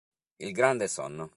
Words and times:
Il 0.39 0.51
grande 0.51 0.87
sonno 0.87 1.29